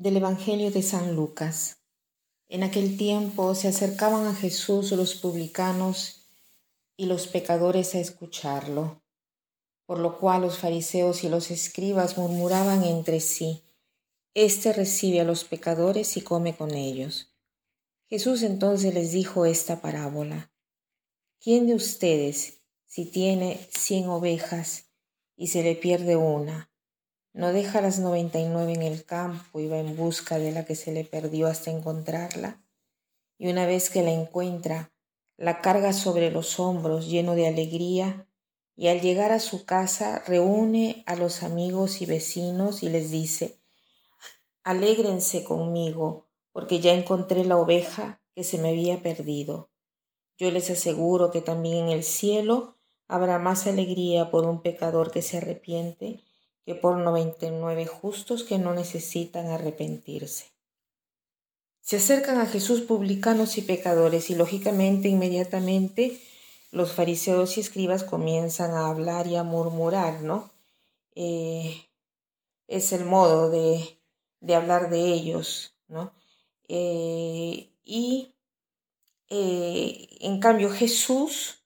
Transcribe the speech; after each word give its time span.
Del 0.00 0.16
Evangelio 0.16 0.70
de 0.70 0.80
San 0.80 1.14
Lucas. 1.14 1.76
En 2.48 2.62
aquel 2.62 2.96
tiempo 2.96 3.54
se 3.54 3.68
acercaban 3.68 4.26
a 4.26 4.34
Jesús 4.34 4.92
los 4.92 5.14
publicanos 5.14 6.22
y 6.96 7.04
los 7.04 7.26
pecadores 7.26 7.94
a 7.94 7.98
escucharlo, 7.98 9.02
por 9.84 9.98
lo 9.98 10.18
cual 10.18 10.40
los 10.40 10.56
fariseos 10.56 11.22
y 11.22 11.28
los 11.28 11.50
escribas 11.50 12.16
murmuraban 12.16 12.82
entre 12.82 13.20
sí, 13.20 13.62
Este 14.32 14.72
recibe 14.72 15.20
a 15.20 15.24
los 15.24 15.44
pecadores 15.44 16.16
y 16.16 16.22
come 16.22 16.56
con 16.56 16.70
ellos. 16.70 17.34
Jesús 18.08 18.42
entonces 18.42 18.94
les 18.94 19.12
dijo 19.12 19.44
esta 19.44 19.82
parábola. 19.82 20.50
¿Quién 21.40 21.66
de 21.66 21.74
ustedes, 21.74 22.62
si 22.86 23.04
tiene 23.04 23.68
cien 23.70 24.08
ovejas 24.08 24.86
y 25.36 25.48
se 25.48 25.62
le 25.62 25.74
pierde 25.74 26.16
una, 26.16 26.69
no 27.32 27.52
deja 27.52 27.80
las 27.80 28.00
noventa 28.00 28.40
y 28.40 28.46
nueve 28.46 28.72
en 28.72 28.82
el 28.82 29.04
campo 29.04 29.60
y 29.60 29.68
va 29.68 29.78
en 29.78 29.96
busca 29.96 30.38
de 30.38 30.50
la 30.50 30.64
que 30.64 30.74
se 30.74 30.92
le 30.92 31.04
perdió 31.04 31.46
hasta 31.46 31.70
encontrarla. 31.70 32.60
Y 33.38 33.48
una 33.48 33.66
vez 33.66 33.88
que 33.88 34.02
la 34.02 34.10
encuentra, 34.10 34.92
la 35.36 35.60
carga 35.60 35.92
sobre 35.92 36.30
los 36.30 36.58
hombros 36.58 37.08
lleno 37.08 37.34
de 37.34 37.46
alegría 37.46 38.26
y 38.74 38.88
al 38.88 39.00
llegar 39.00 39.30
a 39.30 39.38
su 39.38 39.64
casa 39.64 40.22
reúne 40.26 41.04
a 41.06 41.14
los 41.14 41.42
amigos 41.42 42.02
y 42.02 42.06
vecinos 42.06 42.82
y 42.82 42.88
les 42.88 43.10
dice, 43.10 43.60
Alégrense 44.64 45.44
conmigo, 45.44 46.28
porque 46.52 46.80
ya 46.80 46.92
encontré 46.92 47.44
la 47.44 47.56
oveja 47.56 48.20
que 48.34 48.42
se 48.42 48.58
me 48.58 48.70
había 48.70 49.02
perdido. 49.02 49.70
Yo 50.36 50.50
les 50.50 50.68
aseguro 50.68 51.30
que 51.30 51.42
también 51.42 51.86
en 51.86 51.88
el 51.90 52.02
cielo 52.02 52.76
habrá 53.06 53.38
más 53.38 53.66
alegría 53.66 54.30
por 54.30 54.46
un 54.46 54.62
pecador 54.62 55.10
que 55.10 55.22
se 55.22 55.38
arrepiente 55.38 56.22
que 56.70 56.76
por 56.76 56.98
noventa 56.98 57.46
y 57.46 57.50
nueve 57.50 57.84
justos 57.84 58.44
que 58.44 58.56
no 58.56 58.74
necesitan 58.74 59.48
arrepentirse. 59.48 60.44
Se 61.80 61.96
acercan 61.96 62.38
a 62.38 62.46
Jesús 62.46 62.82
publicanos 62.82 63.58
y 63.58 63.62
pecadores 63.62 64.30
y 64.30 64.36
lógicamente 64.36 65.08
inmediatamente 65.08 66.20
los 66.70 66.92
fariseos 66.92 67.56
y 67.56 67.60
escribas 67.60 68.04
comienzan 68.04 68.70
a 68.70 68.86
hablar 68.86 69.26
y 69.26 69.34
a 69.34 69.42
murmurar, 69.42 70.22
¿no? 70.22 70.52
Eh, 71.16 71.88
es 72.68 72.92
el 72.92 73.04
modo 73.04 73.50
de, 73.50 73.98
de, 74.38 74.54
hablar 74.54 74.90
de 74.90 75.12
ellos, 75.12 75.74
¿no? 75.88 76.12
Eh, 76.68 77.72
y 77.82 78.36
eh, 79.28 80.06
en 80.20 80.38
cambio 80.38 80.70
Jesús 80.70 81.64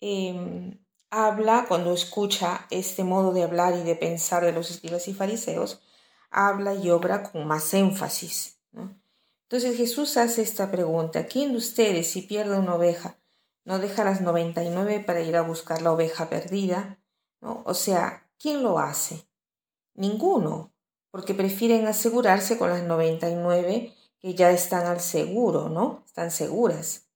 em, 0.00 0.78
habla, 1.12 1.66
cuando 1.68 1.92
escucha 1.92 2.66
este 2.70 3.04
modo 3.04 3.34
de 3.34 3.42
hablar 3.42 3.76
y 3.76 3.82
de 3.82 3.94
pensar 3.94 4.42
de 4.44 4.52
los 4.52 4.70
escribas 4.70 5.06
y 5.08 5.14
fariseos, 5.14 5.82
habla 6.30 6.74
y 6.74 6.88
obra 6.88 7.22
con 7.22 7.46
más 7.46 7.74
énfasis. 7.74 8.58
Entonces 9.42 9.76
Jesús 9.76 10.16
hace 10.16 10.40
esta 10.40 10.70
pregunta, 10.70 11.26
¿quién 11.26 11.52
de 11.52 11.58
ustedes 11.58 12.10
si 12.10 12.22
pierde 12.22 12.58
una 12.58 12.74
oveja 12.74 13.18
no 13.64 13.78
deja 13.78 14.04
las 14.04 14.22
99 14.22 15.00
para 15.00 15.20
ir 15.20 15.36
a 15.36 15.42
buscar 15.42 15.82
la 15.82 15.92
oveja 15.92 16.30
perdida? 16.30 16.98
O 17.40 17.74
sea, 17.74 18.30
¿quién 18.38 18.62
lo 18.62 18.78
hace? 18.78 19.28
Ninguno, 19.94 20.72
porque 21.10 21.34
prefieren 21.34 21.86
asegurarse 21.86 22.56
con 22.56 22.70
las 22.70 22.84
99 22.84 23.92
que 24.18 24.34
ya 24.34 24.50
están 24.50 24.86
al 24.86 25.00
seguro, 25.00 25.68
¿no? 25.68 26.02
Están 26.06 26.30
seguras. 26.30 27.08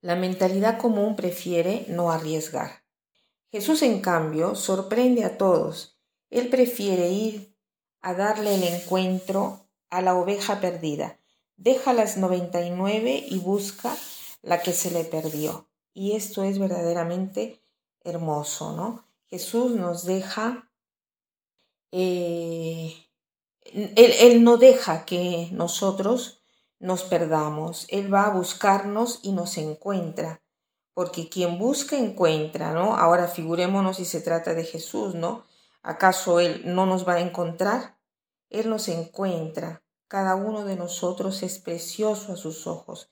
La 0.00 0.14
mentalidad 0.14 0.78
común 0.78 1.16
prefiere 1.16 1.84
no 1.88 2.12
arriesgar. 2.12 2.81
Jesús, 3.52 3.82
en 3.82 4.00
cambio, 4.00 4.54
sorprende 4.54 5.24
a 5.24 5.36
todos. 5.36 5.98
Él 6.30 6.48
prefiere 6.48 7.10
ir 7.10 7.54
a 8.00 8.14
darle 8.14 8.54
el 8.54 8.62
encuentro 8.64 9.68
a 9.90 10.00
la 10.00 10.14
oveja 10.14 10.58
perdida. 10.58 11.20
Deja 11.56 11.92
las 11.92 12.16
noventa 12.16 12.62
y 12.62 12.70
nueve 12.70 13.22
y 13.28 13.38
busca 13.40 13.94
la 14.40 14.62
que 14.62 14.72
se 14.72 14.90
le 14.90 15.04
perdió. 15.04 15.68
Y 15.92 16.12
esto 16.12 16.42
es 16.44 16.58
verdaderamente 16.58 17.62
hermoso, 18.04 18.72
¿no? 18.72 19.04
Jesús 19.26 19.72
nos 19.72 20.06
deja, 20.06 20.70
eh, 21.90 22.94
él, 23.64 23.92
él 23.96 24.44
no 24.44 24.56
deja 24.56 25.04
que 25.04 25.50
nosotros 25.52 26.42
nos 26.78 27.04
perdamos. 27.04 27.84
Él 27.90 28.12
va 28.12 28.24
a 28.24 28.34
buscarnos 28.34 29.20
y 29.22 29.32
nos 29.32 29.58
encuentra 29.58 30.41
porque 30.94 31.28
quien 31.28 31.58
busca 31.58 31.96
encuentra, 31.96 32.72
¿no? 32.72 32.96
Ahora 32.96 33.28
figurémonos 33.28 33.96
si 33.96 34.04
se 34.04 34.20
trata 34.20 34.54
de 34.54 34.64
Jesús, 34.64 35.14
¿no? 35.14 35.44
¿Acaso 35.82 36.40
Él 36.40 36.62
no 36.64 36.86
nos 36.86 37.06
va 37.08 37.14
a 37.14 37.20
encontrar? 37.20 37.98
Él 38.50 38.68
nos 38.68 38.88
encuentra. 38.88 39.82
Cada 40.06 40.34
uno 40.34 40.64
de 40.64 40.76
nosotros 40.76 41.42
es 41.42 41.58
precioso 41.58 42.34
a 42.34 42.36
sus 42.36 42.66
ojos. 42.66 43.10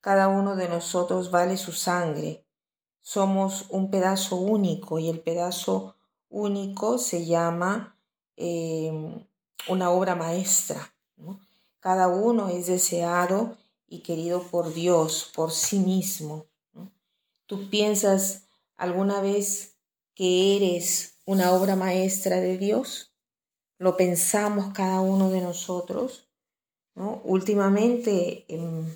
Cada 0.00 0.28
uno 0.28 0.54
de 0.56 0.68
nosotros 0.68 1.30
vale 1.30 1.56
su 1.56 1.72
sangre. 1.72 2.44
Somos 3.00 3.66
un 3.70 3.90
pedazo 3.90 4.36
único 4.36 4.98
y 4.98 5.08
el 5.08 5.20
pedazo 5.20 5.96
único 6.28 6.98
se 6.98 7.24
llama 7.24 7.96
em, 8.36 9.26
una 9.68 9.90
obra 9.90 10.14
maestra. 10.14 10.94
Cada 11.80 12.08
uno 12.08 12.48
es 12.48 12.66
deseado 12.66 13.56
y 13.88 14.02
querido 14.02 14.42
por 14.42 14.72
Dios, 14.72 15.30
por 15.34 15.50
sí 15.50 15.78
mismo. 15.78 16.46
¿Tú 17.52 17.68
piensas 17.68 18.48
alguna 18.76 19.20
vez 19.20 19.76
que 20.14 20.56
eres 20.56 21.18
una 21.26 21.52
obra 21.52 21.76
maestra 21.76 22.40
de 22.40 22.56
Dios? 22.56 23.14
¿Lo 23.76 23.98
pensamos 23.98 24.72
cada 24.72 25.02
uno 25.02 25.28
de 25.28 25.42
nosotros? 25.42 26.30
¿No? 26.94 27.20
Últimamente 27.24 28.46
em, 28.48 28.86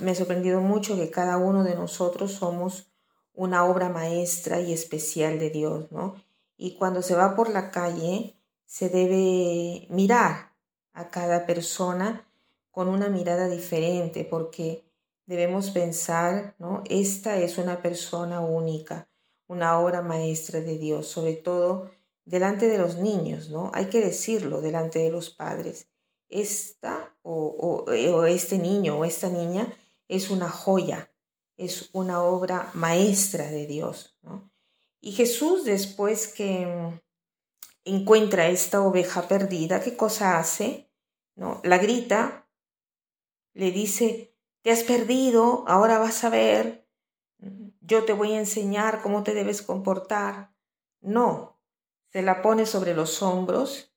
me 0.00 0.10
ha 0.10 0.14
sorprendido 0.14 0.60
mucho 0.60 0.94
que 0.96 1.08
cada 1.08 1.38
uno 1.38 1.64
de 1.64 1.74
nosotros 1.74 2.32
somos 2.32 2.92
una 3.32 3.64
obra 3.64 3.88
maestra 3.88 4.60
y 4.60 4.74
especial 4.74 5.38
de 5.38 5.48
Dios, 5.48 5.90
¿no? 5.90 6.22
Y 6.58 6.76
cuando 6.76 7.00
se 7.00 7.14
va 7.14 7.34
por 7.34 7.48
la 7.48 7.70
calle, 7.70 8.36
se 8.66 8.90
debe 8.90 9.86
mirar 9.88 10.52
a 10.92 11.08
cada 11.08 11.46
persona 11.46 12.28
con 12.70 12.88
una 12.88 13.08
mirada 13.08 13.48
diferente, 13.48 14.26
porque 14.26 14.84
debemos 15.26 15.70
pensar, 15.70 16.54
¿no? 16.58 16.82
Esta 16.88 17.38
es 17.38 17.58
una 17.58 17.80
persona 17.82 18.40
única, 18.40 19.08
una 19.46 19.78
obra 19.78 20.02
maestra 20.02 20.60
de 20.60 20.78
Dios, 20.78 21.06
sobre 21.06 21.34
todo 21.34 21.90
delante 22.24 22.68
de 22.68 22.78
los 22.78 22.96
niños, 22.96 23.50
¿no? 23.50 23.70
Hay 23.74 23.86
que 23.86 24.00
decirlo 24.00 24.60
delante 24.60 24.98
de 24.98 25.10
los 25.10 25.30
padres. 25.30 25.88
Esta 26.28 27.14
o, 27.22 27.84
o 27.86 28.24
este 28.24 28.58
niño 28.58 28.98
o 28.98 29.04
esta 29.04 29.28
niña 29.28 29.72
es 30.08 30.30
una 30.30 30.48
joya, 30.48 31.10
es 31.56 31.90
una 31.92 32.22
obra 32.22 32.70
maestra 32.74 33.50
de 33.50 33.66
Dios, 33.66 34.18
¿no? 34.22 34.50
Y 35.00 35.12
Jesús, 35.12 35.64
después 35.64 36.28
que 36.28 37.02
encuentra 37.84 38.48
esta 38.48 38.80
oveja 38.80 39.28
perdida, 39.28 39.82
¿qué 39.82 39.96
cosa 39.96 40.38
hace? 40.38 40.90
¿No? 41.36 41.60
La 41.62 41.76
grita, 41.76 42.48
le 43.52 43.70
dice, 43.70 44.33
te 44.64 44.70
has 44.70 44.82
perdido, 44.82 45.62
ahora 45.68 45.98
vas 45.98 46.24
a 46.24 46.30
ver, 46.30 46.88
yo 47.82 48.04
te 48.04 48.14
voy 48.14 48.32
a 48.32 48.38
enseñar 48.38 49.02
cómo 49.02 49.22
te 49.22 49.34
debes 49.34 49.60
comportar. 49.60 50.54
No, 51.02 51.60
se 52.10 52.22
la 52.22 52.40
pone 52.40 52.64
sobre 52.64 52.94
los 52.94 53.20
hombros 53.20 53.94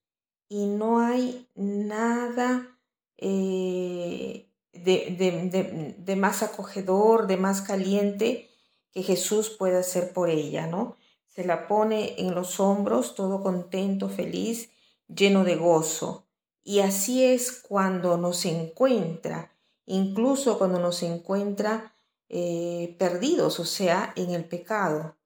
y 0.50 0.66
no 0.66 1.00
hay 1.00 1.50
nada 1.55 2.78
eh, 3.16 4.52
de, 4.73 5.96
de, 5.97 6.16
más 6.17 6.43
acogedor, 6.43 7.28
de 7.28 7.37
más 7.37 7.61
caliente 7.61 8.49
que 8.91 9.03
Jesús 9.03 9.49
pueda 9.49 9.79
hacer 9.79 10.11
por 10.11 10.29
ella, 10.29 10.67
¿no? 10.67 10.97
Se 11.28 11.46
la 11.46 11.69
pone 11.69 12.16
en 12.17 12.35
los 12.35 12.59
hombros, 12.59 13.16
todo 13.16 13.41
contento, 13.41 14.09
feliz, 14.09 14.69
lleno 15.08 15.46
de 15.46 15.55
gozo. 15.55 16.28
Y 16.61 16.81
así 16.81 17.23
es 17.23 17.53
cuando 17.53 18.17
nos 18.17 18.43
encuentra 18.43 19.53
incluso 19.87 20.59
cuando 20.59 20.79
nos 20.79 21.01
encuentra 21.01 21.95
eh, 22.29 22.95
perdidos, 22.99 23.59
o 23.59 23.66
sea, 23.66 24.13
en 24.16 24.31
el 24.31 24.45
pecado. 24.45 25.17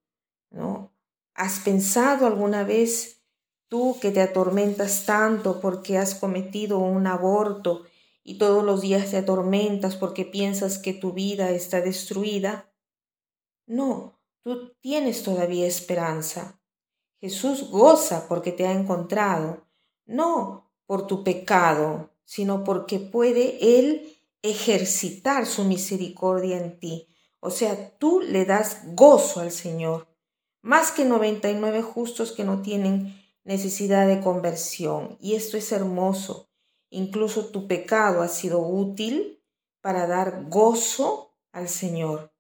¿no? 0.52 0.94
¿Has 1.34 1.60
pensado 1.60 2.28
alguna 2.28 2.64
vez 2.64 3.24
tú 3.68 3.98
que 4.00 4.12
te 4.12 4.22
atormentas 4.22 5.06
tanto 5.06 5.60
porque 5.60 5.98
has 5.98 6.16
cometido 6.16 6.80
un 6.80 7.08
aborto 7.08 7.84
y 8.24 8.38
todos 8.38 8.64
los 8.64 8.82
días 8.82 9.10
te 9.10 9.18
atormentas 9.18 9.96
porque 9.96 10.26
piensas 10.26 10.78
que 10.78 10.94
tu 10.94 11.14
vida 11.14 11.50
está 11.50 11.82
destruida? 11.82 12.72
No, 13.66 14.20
tú 14.44 14.74
tienes 14.82 15.24
todavía 15.24 15.66
esperanza. 15.66 16.62
Jesús 17.20 17.70
goza 17.70 18.28
porque 18.28 18.52
te 18.52 18.68
ha 18.68 18.74
encontrado, 18.74 19.66
no 20.06 20.72
por 20.86 21.08
tu 21.08 21.24
pecado, 21.24 22.12
sino 22.26 22.64
porque 22.64 23.00
puede 23.00 23.80
Él 23.80 24.21
ejercitar 24.42 25.46
su 25.46 25.64
misericordia 25.64 26.58
en 26.58 26.80
ti. 26.80 27.08
O 27.40 27.50
sea, 27.50 27.98
tú 27.98 28.22
le 28.22 28.46
das 28.46 28.82
gozo 28.96 29.40
al 29.40 29.52
Señor, 29.52 30.08
más 30.62 30.92
que 30.92 31.06
99 31.06 31.82
justos 31.82 32.32
que 32.32 32.44
no 32.44 32.62
tienen 32.62 33.16
necesidad 33.44 34.08
de 34.08 34.22
conversión. 34.22 35.18
Y 35.20 35.36
esto 35.36 35.58
es 35.58 35.72
hermoso. 35.72 36.48
incluso 36.94 37.46
tu 37.46 37.68
pecado 37.68 38.22
ha 38.22 38.28
sido 38.28 38.60
útil 38.60 39.42
para 39.80 40.08
dar 40.08 40.44
gozo 40.50 41.34
al 41.54 41.70
Señor. 41.70 42.34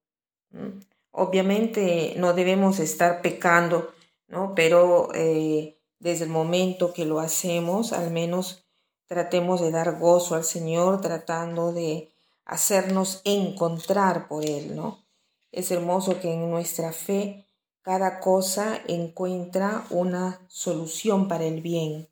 Obviamente 1.11 2.15
no 2.17 2.33
debemos 2.33 2.79
estar 2.79 3.21
pecando, 3.21 3.93
¿no? 4.27 4.53
Pero 4.53 5.07
eh, 5.13 5.79
desde 5.99 6.25
el 6.25 6.29
momento 6.29 6.93
que 6.93 7.05
lo 7.05 7.19
hacemos, 7.19 7.93
al 7.93 8.11
menos 8.11 8.65
tratemos 9.11 9.59
de 9.59 9.71
dar 9.71 9.99
gozo 9.99 10.35
al 10.35 10.45
Señor, 10.45 11.01
tratando 11.01 11.73
de 11.73 12.13
hacernos 12.45 13.19
encontrar 13.25 14.29
por 14.29 14.45
Él, 14.45 14.73
¿no? 14.73 15.03
Es 15.51 15.69
hermoso 15.69 16.21
que 16.21 16.31
en 16.31 16.49
nuestra 16.49 16.93
fe 16.93 17.45
cada 17.81 18.21
cosa 18.21 18.79
encuentra 18.87 19.85
una 19.89 20.39
solución 20.47 21.27
para 21.27 21.43
el 21.43 21.59
bien, 21.59 22.07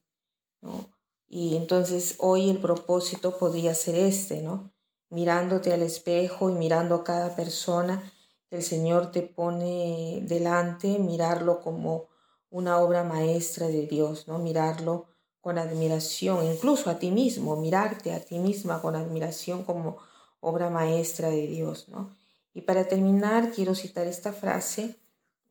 ¿no? 0.59 0.89
Y 1.29 1.55
entonces 1.55 2.15
hoy 2.19 2.49
el 2.49 2.57
propósito 2.57 3.37
podría 3.37 3.73
ser 3.75 3.95
este, 3.95 4.41
¿no? 4.41 4.73
Mirándote 5.09 5.71
al 5.71 5.83
espejo 5.83 6.49
y 6.49 6.53
mirando 6.55 6.95
a 6.95 7.03
cada 7.05 7.33
persona 7.33 8.11
que 8.49 8.57
el 8.57 8.63
Señor 8.63 9.13
te 9.13 9.21
pone 9.21 10.19
delante, 10.23 10.99
mirarlo 10.99 11.61
como 11.61 12.09
una 12.49 12.77
obra 12.79 13.05
maestra 13.05 13.67
de 13.67 13.87
Dios, 13.87 14.27
¿no? 14.27 14.37
Mirarlo 14.37 15.07
con 15.49 15.57
admiración, 15.57 16.45
incluso 16.45 16.91
a 16.91 16.99
ti 16.99 17.09
mismo, 17.09 17.55
mirarte 17.55 18.13
a 18.13 18.23
ti 18.23 18.37
misma 18.37 18.83
con 18.83 18.95
admiración 18.95 19.63
como 19.63 19.97
obra 20.41 20.69
maestra 20.69 21.29
de 21.29 21.47
Dios, 21.47 21.89
¿no? 21.89 22.15
Y 22.53 22.61
para 22.61 22.87
terminar, 22.87 23.49
quiero 23.49 23.73
citar 23.73 24.05
esta 24.05 24.31
frase 24.31 24.99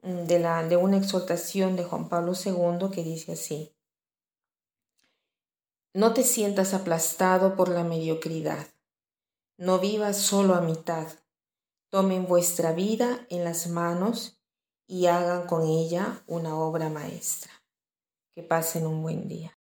mm, 0.02 0.26
de, 0.26 0.38
la, 0.38 0.62
de 0.62 0.76
una 0.76 0.98
exhortación 0.98 1.74
de 1.74 1.82
Juan 1.82 2.08
Pablo 2.08 2.34
II 2.34 2.90
que 2.92 3.02
dice 3.02 3.32
así, 3.32 3.72
no 5.94 6.14
te 6.14 6.22
sientas 6.22 6.74
aplastado 6.74 7.56
por 7.56 7.68
la 7.68 7.82
mediocridad, 7.82 8.68
no 9.56 9.80
vivas 9.80 10.16
solo 10.16 10.54
a 10.54 10.60
mitad, 10.60 11.08
tomen 11.88 12.28
vuestra 12.28 12.70
vida 12.70 13.26
en 13.30 13.42
las 13.42 13.66
manos 13.66 14.38
y 14.86 15.06
hagan 15.06 15.48
con 15.48 15.66
ella 15.66 16.22
una 16.28 16.54
obra 16.56 16.88
maestra. 16.88 17.50
Que 18.32 18.44
pasen 18.44 18.86
un 18.86 19.02
buen 19.02 19.26
día. 19.26 19.57